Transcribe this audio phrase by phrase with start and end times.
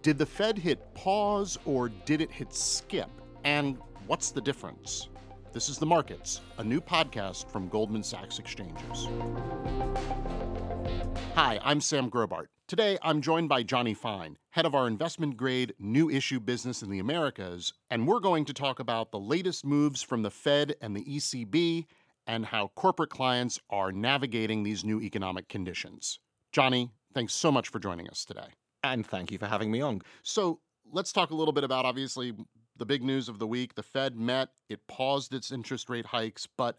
[0.00, 3.10] Did the Fed hit pause or did it hit skip?
[3.42, 3.76] And
[4.06, 5.08] what's the difference?
[5.52, 9.08] This is The Markets, a new podcast from Goldman Sachs Exchanges.
[11.34, 12.46] Hi, I'm Sam Grobart.
[12.68, 16.90] Today, I'm joined by Johnny Fine, head of our investment grade new issue business in
[16.90, 20.94] the Americas, and we're going to talk about the latest moves from the Fed and
[20.94, 21.86] the ECB
[22.24, 26.20] and how corporate clients are navigating these new economic conditions.
[26.52, 28.48] Johnny, thanks so much for joining us today.
[28.82, 30.02] And thank you for having me on.
[30.22, 30.60] So,
[30.90, 32.34] let's talk a little bit about obviously
[32.76, 33.74] the big news of the week.
[33.74, 36.78] The Fed met, it paused its interest rate hikes, but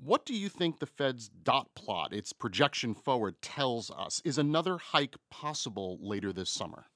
[0.00, 4.22] what do you think the Fed's dot plot, its projection forward, tells us?
[4.24, 6.86] Is another hike possible later this summer?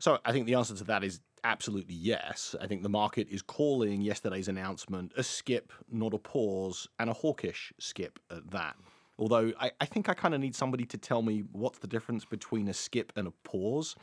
[0.00, 2.54] So I think the answer to that is absolutely yes.
[2.60, 7.14] I think the market is calling yesterday's announcement a skip, not a pause, and a
[7.14, 8.76] hawkish skip at that.
[9.18, 12.24] Although I, I think I kind of need somebody to tell me what's the difference
[12.24, 13.94] between a skip and a pause.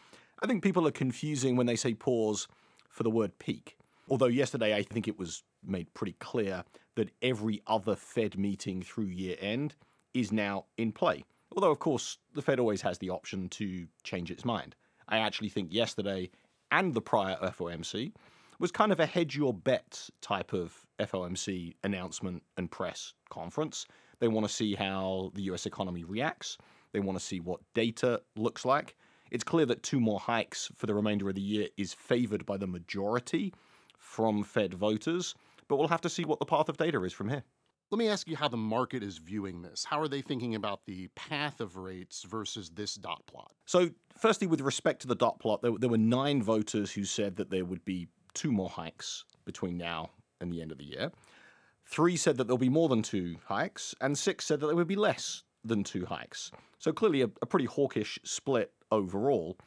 [0.41, 2.47] I think people are confusing when they say pause
[2.89, 3.77] for the word peak.
[4.09, 6.63] Although yesterday I think it was made pretty clear
[6.95, 9.75] that every other Fed meeting through year end
[10.13, 11.23] is now in play.
[11.55, 14.75] Although, of course, the Fed always has the option to change its mind.
[15.07, 16.29] I actually think yesterday
[16.71, 18.13] and the prior FOMC
[18.59, 23.85] was kind of a hedge your bets type of FOMC announcement and press conference.
[24.19, 26.57] They want to see how the US economy reacts,
[26.91, 28.95] they want to see what data looks like.
[29.31, 32.57] It's clear that two more hikes for the remainder of the year is favored by
[32.57, 33.53] the majority
[33.97, 35.35] from Fed voters,
[35.67, 37.43] but we'll have to see what the path of data is from here.
[37.91, 39.83] Let me ask you how the market is viewing this.
[39.83, 43.51] How are they thinking about the path of rates versus this dot plot?
[43.65, 47.35] So, firstly, with respect to the dot plot, there, there were nine voters who said
[47.37, 48.07] that there would be
[48.39, 50.09] two more hikes between now
[50.39, 51.11] and the end of the year.
[51.85, 54.87] Three said that there'll be more than two hikes, and six said that there would
[54.87, 56.51] be less than two hikes.
[56.77, 59.57] So, clearly, a, a pretty hawkish split overall.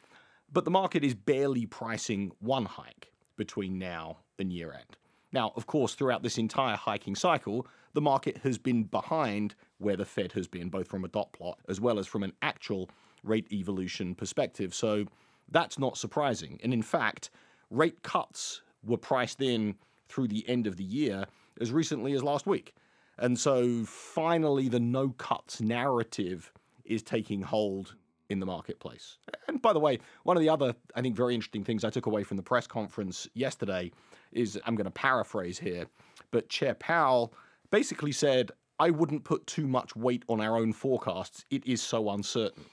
[0.51, 4.97] But the market is barely pricing one hike between now and year end.
[5.31, 10.05] Now, of course, throughout this entire hiking cycle, the market has been behind where the
[10.05, 12.89] Fed has been, both from a dot plot as well as from an actual
[13.23, 14.73] rate evolution perspective.
[14.73, 15.05] So
[15.49, 16.59] that's not surprising.
[16.63, 17.29] And in fact,
[17.69, 19.75] rate cuts were priced in
[20.09, 21.25] through the end of the year
[21.59, 22.75] as recently as last week.
[23.17, 26.51] And so finally, the no cuts narrative
[26.85, 27.95] is taking hold
[28.29, 29.17] in the marketplace.
[29.47, 32.05] And by the way, one of the other, I think, very interesting things I took
[32.05, 33.91] away from the press conference yesterday
[34.31, 35.85] is I'm going to paraphrase here,
[36.31, 37.33] but Chair Powell
[37.69, 41.45] basically said, I wouldn't put too much weight on our own forecasts.
[41.51, 42.65] It is so uncertain.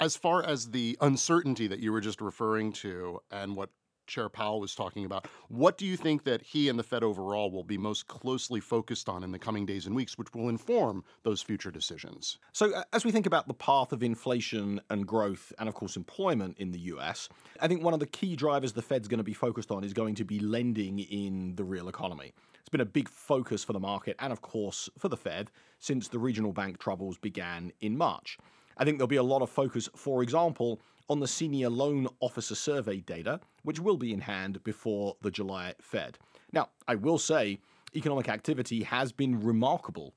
[0.00, 3.70] As far as the uncertainty that you were just referring to and what
[4.06, 5.26] Chair Powell was talking about.
[5.48, 9.08] What do you think that he and the Fed overall will be most closely focused
[9.08, 12.38] on in the coming days and weeks, which will inform those future decisions?
[12.52, 16.58] So, as we think about the path of inflation and growth, and of course, employment
[16.58, 17.28] in the US,
[17.60, 19.92] I think one of the key drivers the Fed's going to be focused on is
[19.92, 22.32] going to be lending in the real economy.
[22.60, 25.50] It's been a big focus for the market and, of course, for the Fed
[25.80, 28.38] since the regional bank troubles began in March.
[28.76, 32.54] I think there'll be a lot of focus, for example, on the senior loan officer
[32.54, 36.18] survey data, which will be in hand before the July Fed.
[36.52, 37.58] Now, I will say
[37.94, 40.14] economic activity has been remarkable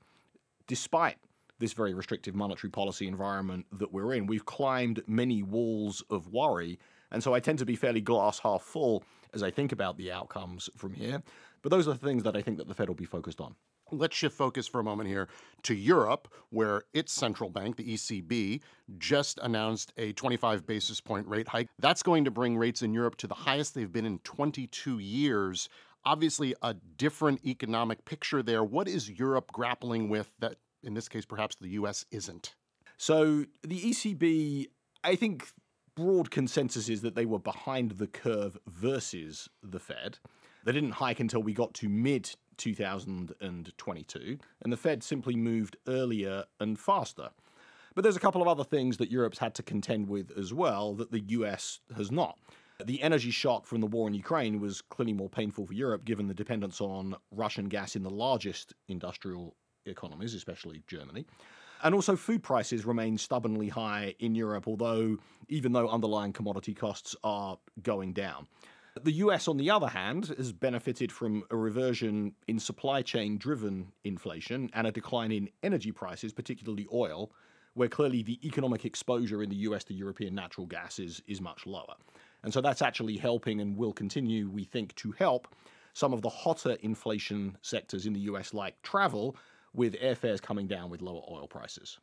[0.66, 1.16] despite
[1.58, 4.26] this very restrictive monetary policy environment that we're in.
[4.26, 6.78] We've climbed many walls of worry,
[7.10, 9.02] and so I tend to be fairly glass half full
[9.34, 11.22] as I think about the outcomes from here.
[11.62, 13.56] But those are the things that I think that the Fed will be focused on.
[13.90, 15.28] Let's shift focus for a moment here
[15.62, 18.60] to Europe, where its central bank, the ECB,
[18.98, 21.68] just announced a 25 basis point rate hike.
[21.78, 25.68] That's going to bring rates in Europe to the highest they've been in 22 years.
[26.04, 28.62] Obviously, a different economic picture there.
[28.62, 32.54] What is Europe grappling with that, in this case, perhaps the US isn't?
[32.98, 34.66] So, the ECB,
[35.02, 35.48] I think
[35.94, 40.18] broad consensus is that they were behind the curve versus the Fed.
[40.64, 46.44] They didn't hike until we got to mid 2022, and the Fed simply moved earlier
[46.60, 47.30] and faster.
[47.94, 50.94] But there's a couple of other things that Europe's had to contend with as well
[50.94, 52.38] that the US has not.
[52.84, 56.28] The energy shock from the war in Ukraine was clearly more painful for Europe given
[56.28, 61.26] the dependence on Russian gas in the largest industrial economies, especially Germany.
[61.82, 65.16] And also, food prices remain stubbornly high in Europe, although,
[65.48, 68.46] even though underlying commodity costs are going down.
[69.04, 73.92] The US, on the other hand, has benefited from a reversion in supply chain driven
[74.04, 77.30] inflation and a decline in energy prices, particularly oil,
[77.74, 81.66] where clearly the economic exposure in the US to European natural gas is, is much
[81.66, 81.94] lower.
[82.42, 85.48] And so that's actually helping and will continue, we think, to help
[85.92, 89.36] some of the hotter inflation sectors in the US, like travel,
[89.74, 91.98] with airfares coming down with lower oil prices.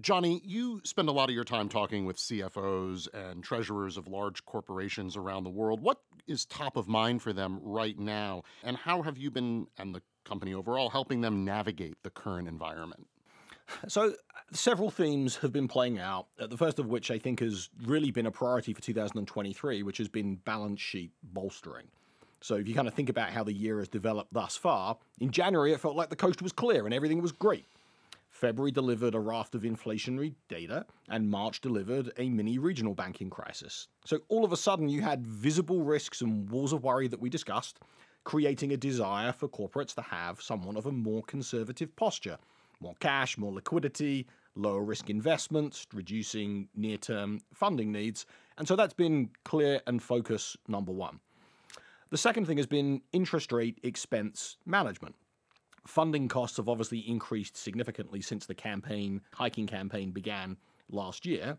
[0.00, 4.44] Johnny, you spend a lot of your time talking with CFOs and treasurers of large
[4.44, 5.80] corporations around the world.
[5.80, 8.42] What is top of mind for them right now?
[8.64, 13.06] And how have you been, and the company overall, helping them navigate the current environment?
[13.88, 14.14] So,
[14.52, 16.26] several themes have been playing out.
[16.38, 19.98] Uh, the first of which I think has really been a priority for 2023, which
[19.98, 21.86] has been balance sheet bolstering.
[22.40, 25.30] So, if you kind of think about how the year has developed thus far, in
[25.30, 27.64] January it felt like the coast was clear and everything was great.
[28.44, 33.88] February delivered a raft of inflationary data, and March delivered a mini regional banking crisis.
[34.04, 37.30] So all of a sudden, you had visible risks and walls of worry that we
[37.30, 37.78] discussed,
[38.24, 42.36] creating a desire for corporates to have somewhat of a more conservative posture
[42.80, 44.26] more cash, more liquidity,
[44.56, 48.26] lower risk investments, reducing near term funding needs.
[48.58, 51.18] And so that's been clear and focus number one.
[52.10, 55.14] The second thing has been interest rate expense management
[55.86, 60.56] funding costs have obviously increased significantly since the campaign, hiking campaign began
[60.90, 61.58] last year.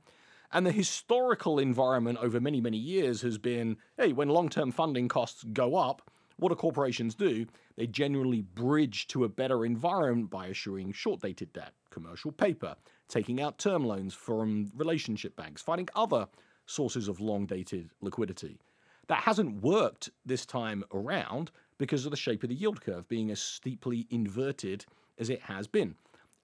[0.51, 5.07] And the historical environment over many, many years has been hey, when long term funding
[5.07, 7.45] costs go up, what do corporations do?
[7.77, 12.75] They generally bridge to a better environment by issuing short dated debt, commercial paper,
[13.07, 16.28] taking out term loans from relationship banks, finding other
[16.66, 18.60] sources of long dated liquidity.
[19.07, 23.31] That hasn't worked this time around because of the shape of the yield curve being
[23.31, 24.86] as steeply inverted
[25.18, 25.95] as it has been.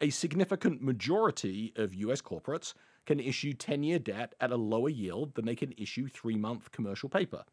[0.01, 2.73] A significant majority of US corporates
[3.05, 6.71] can issue 10 year debt at a lower yield than they can issue three month
[6.71, 7.43] commercial paper.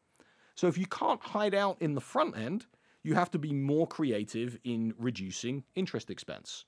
[0.55, 2.67] So if you can't hide out in the front end,
[3.03, 6.65] you have to be more creative in reducing interest expense.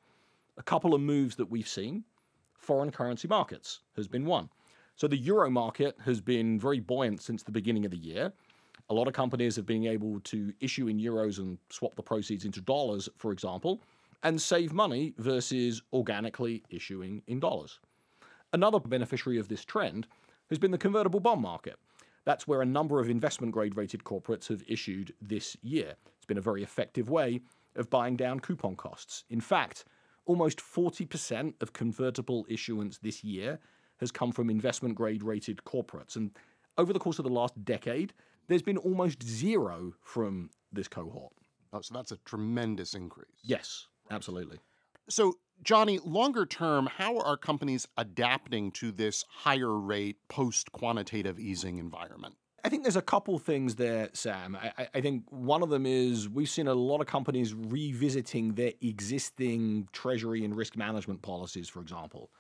[0.59, 2.05] A couple of moves that we've seen
[2.55, 4.49] foreign currency markets has been one.
[4.97, 8.33] So the euro market has been very buoyant since the beginning of the year.
[8.91, 12.45] A lot of companies have been able to issue in euros and swap the proceeds
[12.45, 13.81] into dollars, for example,
[14.25, 17.79] and save money versus organically issuing in dollars.
[18.53, 20.09] Another beneficiary of this trend
[20.49, 21.77] has been the convertible bond market.
[22.25, 25.95] That's where a number of investment grade rated corporates have issued this year.
[26.17, 27.43] It's been a very effective way
[27.77, 29.23] of buying down coupon costs.
[29.31, 29.85] In fact,
[30.27, 33.61] almost 40% of convertible issuance this year
[34.01, 36.17] has come from investment grade rated corporates.
[36.17, 36.33] And
[36.77, 38.13] over the course of the last decade,
[38.51, 41.33] there's been almost zero from this cohort.
[41.73, 43.29] Oh, so that's a tremendous increase.
[43.45, 44.59] Yes, absolutely.
[45.09, 51.79] So, Johnny, longer term, how are companies adapting to this higher rate post quantitative easing
[51.79, 52.35] environment?
[52.65, 54.57] I think there's a couple things there, Sam.
[54.61, 58.73] I, I, think one of them is we've seen a lot of companies revisiting their
[58.83, 62.31] existing treasury and risk management policies, for example.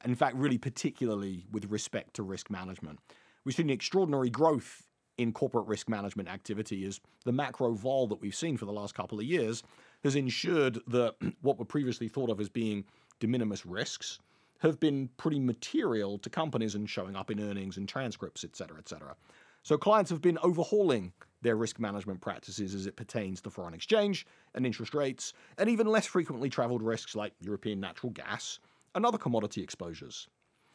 [0.00, 3.00] And in fact, really particularly with respect to risk management.
[3.44, 4.86] We've seen extraordinary growth
[5.18, 8.94] in corporate risk management activity is the macro vol that we've seen for the last
[8.94, 9.62] couple of years
[10.04, 12.84] has ensured that what were previously thought of as being
[13.20, 14.18] de minimis risks
[14.60, 18.78] have been pretty material to companies and showing up in earnings and transcripts, et cetera,
[18.78, 19.14] et cetera.
[19.62, 24.26] So clients have been overhauling their risk management practices as it pertains to foreign exchange
[24.54, 28.60] and interest rates, and even less frequently traveled risks like European natural gas
[28.94, 30.28] and other commodity exposures.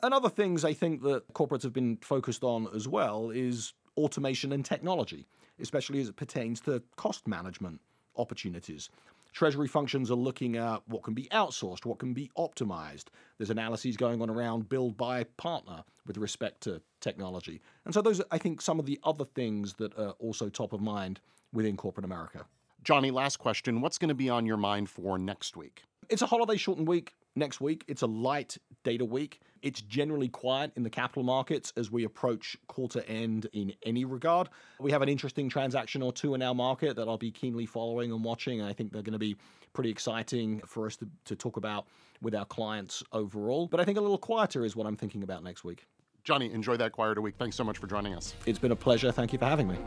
[0.04, 4.51] And other things I think that corporates have been focused on as well is automation
[4.51, 5.27] and technology,
[5.59, 7.80] especially as it pertains to cost management
[8.18, 8.89] opportunities.
[9.33, 13.06] Treasury functions are looking at what can be outsourced, what can be optimized.
[13.37, 17.61] There's analyses going on around build, buy, partner with respect to technology.
[17.85, 20.73] And so, those are, I think, some of the other things that are also top
[20.73, 21.21] of mind
[21.54, 22.45] within corporate America.
[22.83, 23.80] Johnny, last question.
[23.80, 25.83] What's going to be on your mind for next week?
[26.09, 27.83] It's a holiday shortened week next week.
[27.88, 29.40] It's a light data week.
[29.61, 34.50] It's generally quiet in the capital markets as we approach quarter end in any regard.
[34.80, 38.11] We have an interesting transaction or two in our market that I'll be keenly following
[38.11, 38.59] and watching.
[38.59, 39.35] And I think they're going to be
[39.73, 41.85] pretty exciting for us to, to talk about
[42.21, 43.68] with our clients overall.
[43.68, 45.85] But I think a little quieter is what I'm thinking about next week.
[46.23, 47.35] Johnny, enjoy that quieter week.
[47.38, 48.33] Thanks so much for joining us.
[48.45, 49.11] It's been a pleasure.
[49.11, 49.78] Thank you for having me.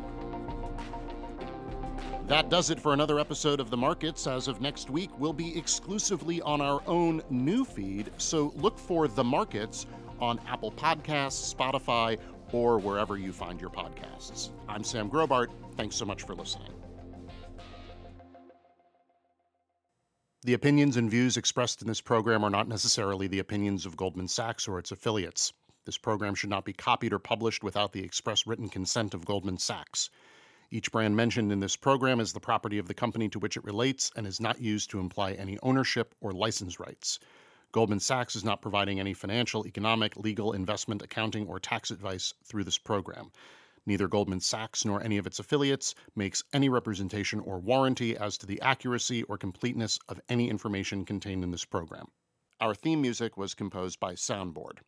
[2.26, 4.26] That does it for another episode of The Markets.
[4.26, 9.08] As of next week, we'll be exclusively on our own new feed, so look for
[9.08, 9.84] The Markets
[10.20, 12.18] on Apple Podcasts, Spotify,
[12.50, 14.48] or wherever you find your podcasts.
[14.70, 15.48] I'm Sam Grobart.
[15.76, 16.72] Thanks so much for listening.
[20.44, 24.28] The opinions and views expressed in this program are not necessarily the opinions of Goldman
[24.28, 25.52] Sachs or its affiliates.
[25.84, 29.58] This program should not be copied or published without the express written consent of Goldman
[29.58, 30.08] Sachs.
[30.74, 33.62] Each brand mentioned in this program is the property of the company to which it
[33.62, 37.20] relates and is not used to imply any ownership or license rights.
[37.70, 42.64] Goldman Sachs is not providing any financial, economic, legal, investment, accounting, or tax advice through
[42.64, 43.30] this program.
[43.86, 48.46] Neither Goldman Sachs nor any of its affiliates makes any representation or warranty as to
[48.46, 52.08] the accuracy or completeness of any information contained in this program.
[52.60, 54.78] Our theme music was composed by Soundboard.